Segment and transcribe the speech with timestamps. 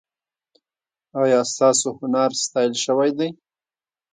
[1.21, 3.27] ایا ستاسو هنر ستایل شوی دی؟